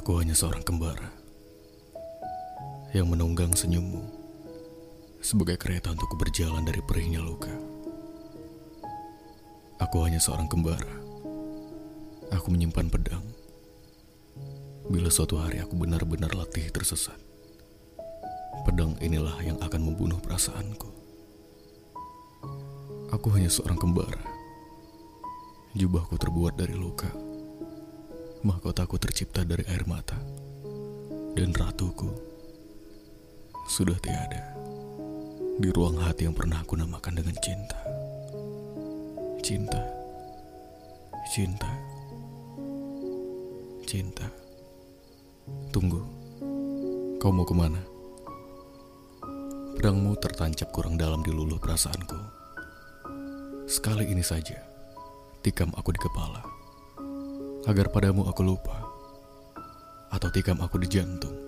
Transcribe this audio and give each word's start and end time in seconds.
Aku 0.00 0.16
hanya 0.16 0.32
seorang 0.32 0.64
kembara 0.64 1.12
yang 2.96 3.12
menunggang 3.12 3.52
senyummu 3.52 4.00
sebagai 5.20 5.60
kereta 5.60 5.92
untuk 5.92 6.08
berjalan 6.16 6.64
dari 6.64 6.80
perihnya 6.80 7.20
luka. 7.20 7.52
Aku 9.76 10.00
hanya 10.00 10.16
seorang 10.16 10.48
kembara. 10.48 10.96
Aku 12.32 12.48
menyimpan 12.48 12.88
pedang. 12.88 13.20
Bila 14.88 15.12
suatu 15.12 15.36
hari 15.36 15.60
aku 15.60 15.76
benar-benar 15.76 16.32
latih 16.32 16.72
tersesat, 16.72 17.20
pedang 18.64 18.96
inilah 19.04 19.36
yang 19.44 19.60
akan 19.60 19.84
membunuh 19.84 20.16
perasaanku. 20.16 20.88
Aku 23.12 23.28
hanya 23.36 23.52
seorang 23.52 23.76
kembara. 23.76 24.24
Jubahku 25.76 26.16
terbuat 26.16 26.56
dari 26.56 26.72
luka. 26.72 27.29
Mahkotaku 28.40 28.96
tercipta 28.96 29.44
dari 29.44 29.68
air 29.68 29.84
mata. 29.84 30.16
Dan 31.36 31.52
ratuku 31.52 32.08
sudah 33.68 33.94
tiada 34.00 34.56
di 35.60 35.68
ruang 35.70 36.00
hati 36.00 36.24
yang 36.24 36.32
pernah 36.32 36.64
aku 36.64 36.72
namakan 36.72 37.20
dengan 37.20 37.36
cinta. 37.44 37.76
Cinta. 39.44 39.80
Cinta. 41.28 41.70
Cinta. 43.84 44.26
Tunggu. 45.68 46.00
Kau 47.20 47.36
mau 47.36 47.44
ke 47.44 47.52
mana? 47.52 47.82
Pedangmu 49.76 50.16
tertancap 50.16 50.72
kurang 50.72 50.96
dalam 50.96 51.20
di 51.20 51.28
luluh 51.28 51.60
perasaanku. 51.60 52.16
Sekali 53.68 54.08
ini 54.08 54.24
saja, 54.24 54.56
tikam 55.44 55.70
aku 55.76 55.92
di 55.92 56.00
kepala. 56.00 56.59
Agar 57.70 57.86
padamu 57.86 58.26
aku 58.26 58.42
lupa. 58.42 58.82
Atau 60.10 60.26
tikam 60.34 60.58
aku 60.58 60.82
di 60.82 60.90
jantung. 60.90 61.38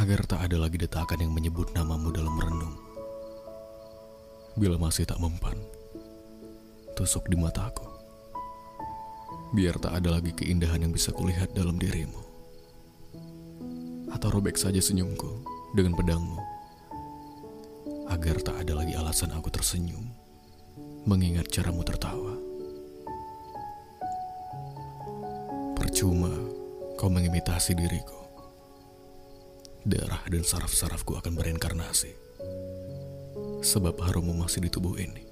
Agar 0.00 0.24
tak 0.24 0.40
ada 0.48 0.56
lagi 0.56 0.80
detakan 0.80 1.20
yang 1.20 1.36
menyebut 1.36 1.68
namamu 1.76 2.08
dalam 2.08 2.32
merenung. 2.32 2.72
Bila 4.56 4.80
masih 4.80 5.04
tak 5.04 5.20
mempan, 5.20 5.52
tusuk 6.96 7.28
di 7.28 7.36
mataku. 7.36 7.84
Biar 9.52 9.76
tak 9.84 10.00
ada 10.00 10.16
lagi 10.16 10.32
keindahan 10.32 10.80
yang 10.80 10.96
bisa 10.96 11.12
kulihat 11.12 11.52
dalam 11.52 11.76
dirimu. 11.76 12.24
Atau 14.16 14.32
robek 14.32 14.56
saja 14.56 14.80
senyumku 14.80 15.44
dengan 15.76 15.92
pedangmu. 15.92 16.40
Agar 18.08 18.40
tak 18.40 18.64
ada 18.64 18.80
lagi 18.80 18.96
alasan 18.96 19.28
aku 19.28 19.52
tersenyum 19.52 20.08
mengingat 21.04 21.52
caramu 21.52 21.84
tertawa. 21.84 22.47
Percuma 25.98 26.30
kau 26.94 27.10
mengimitasi 27.10 27.74
diriku. 27.74 28.22
Darah 29.82 30.22
dan 30.30 30.46
saraf-sarafku 30.46 31.18
akan 31.18 31.34
bereinkarnasi. 31.34 32.14
Sebab 33.66 33.98
harummu 33.98 34.30
masih 34.30 34.62
di 34.62 34.70
tubuh 34.70 34.94
ini. 34.94 35.26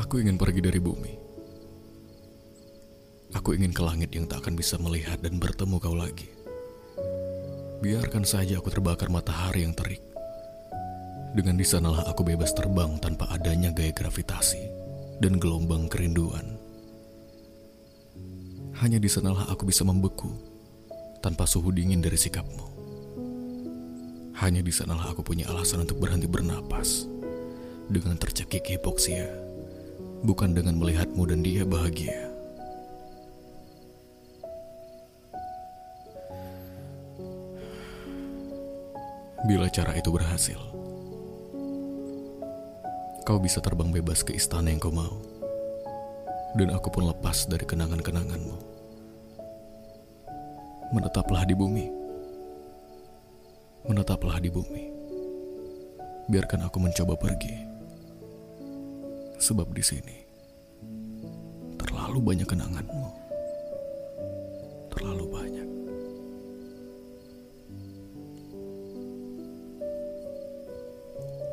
Aku 0.00 0.24
ingin 0.24 0.40
pergi 0.40 0.64
dari 0.64 0.80
bumi. 0.80 1.12
Aku 3.36 3.52
ingin 3.52 3.76
ke 3.76 3.84
langit 3.84 4.16
yang 4.16 4.24
tak 4.24 4.40
akan 4.40 4.56
bisa 4.56 4.80
melihat 4.80 5.20
dan 5.20 5.36
bertemu 5.36 5.76
kau 5.76 5.92
lagi. 5.92 6.32
Biarkan 7.84 8.24
saja 8.24 8.64
aku 8.64 8.72
terbakar 8.72 9.12
matahari 9.12 9.68
yang 9.68 9.76
terik. 9.76 10.00
Dengan 11.36 11.60
di 11.60 11.68
sanalah 11.68 12.08
aku 12.08 12.24
bebas 12.24 12.56
terbang 12.56 12.96
tanpa 12.96 13.28
adanya 13.28 13.68
gaya 13.76 13.92
gravitasi 13.92 14.79
dan 15.20 15.36
gelombang 15.36 15.86
kerinduan. 15.86 16.56
Hanya 18.80 18.96
di 18.96 19.12
sanalah 19.12 19.44
aku 19.52 19.68
bisa 19.68 19.84
membeku 19.84 20.32
tanpa 21.20 21.44
suhu 21.44 21.68
dingin 21.68 22.00
dari 22.00 22.16
sikapmu. 22.16 22.66
Hanya 24.40 24.64
di 24.64 24.72
sanalah 24.72 25.12
aku 25.12 25.20
punya 25.20 25.44
alasan 25.52 25.84
untuk 25.84 26.00
berhenti 26.00 26.24
bernapas 26.24 27.04
dengan 27.92 28.16
tercekik 28.16 28.64
hipoksia, 28.64 29.28
bukan 30.24 30.56
dengan 30.56 30.80
melihatmu 30.80 31.28
dan 31.28 31.44
dia 31.44 31.68
bahagia. 31.68 32.32
Bila 39.44 39.68
cara 39.68 39.92
itu 40.00 40.08
berhasil, 40.08 40.79
kau 43.30 43.38
bisa 43.38 43.62
terbang 43.62 43.94
bebas 43.94 44.26
ke 44.26 44.34
istana 44.34 44.74
yang 44.74 44.82
kau 44.82 44.90
mau. 44.90 45.22
Dan 46.58 46.74
aku 46.74 46.90
pun 46.90 47.06
lepas 47.06 47.46
dari 47.46 47.62
kenangan-kenanganmu. 47.62 48.58
Menetaplah 50.90 51.46
di 51.46 51.54
bumi. 51.54 51.86
Menetaplah 53.86 54.42
di 54.42 54.50
bumi. 54.50 54.82
Biarkan 56.26 56.66
aku 56.66 56.82
mencoba 56.82 57.14
pergi. 57.14 57.54
Sebab 59.38 59.70
di 59.78 59.84
sini 59.86 60.16
terlalu 61.78 62.34
banyak 62.34 62.50
kenanganmu. 62.50 63.08
Terlalu 64.90 65.24
banyak. 65.30 65.49